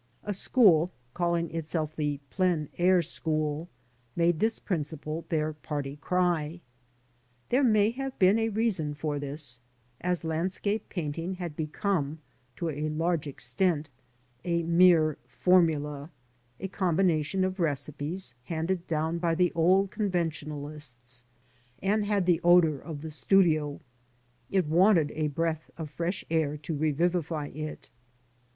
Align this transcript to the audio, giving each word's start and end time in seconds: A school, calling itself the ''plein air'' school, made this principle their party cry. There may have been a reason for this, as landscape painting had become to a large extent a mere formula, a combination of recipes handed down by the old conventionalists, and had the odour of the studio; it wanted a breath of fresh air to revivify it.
A 0.23 0.33
school, 0.33 0.89
calling 1.13 1.53
itself 1.53 1.95
the 1.95 2.19
''plein 2.31 2.69
air'' 2.79 3.03
school, 3.03 3.69
made 4.15 4.39
this 4.39 4.57
principle 4.57 5.25
their 5.29 5.53
party 5.53 5.97
cry. 5.97 6.61
There 7.49 7.63
may 7.63 7.91
have 7.91 8.17
been 8.17 8.39
a 8.39 8.49
reason 8.49 8.95
for 8.95 9.19
this, 9.19 9.59
as 10.03 10.23
landscape 10.23 10.89
painting 10.89 11.35
had 11.35 11.55
become 11.55 12.17
to 12.55 12.69
a 12.69 12.89
large 12.89 13.27
extent 13.27 13.91
a 14.43 14.63
mere 14.63 15.19
formula, 15.27 16.09
a 16.59 16.67
combination 16.67 17.43
of 17.43 17.59
recipes 17.59 18.33
handed 18.45 18.87
down 18.87 19.19
by 19.19 19.35
the 19.35 19.51
old 19.53 19.91
conventionalists, 19.91 21.25
and 21.77 22.07
had 22.07 22.25
the 22.25 22.41
odour 22.43 22.79
of 22.79 23.01
the 23.03 23.11
studio; 23.11 23.79
it 24.49 24.65
wanted 24.65 25.11
a 25.11 25.27
breath 25.27 25.69
of 25.77 25.91
fresh 25.91 26.25
air 26.31 26.57
to 26.57 26.75
revivify 26.75 27.49
it. 27.49 27.87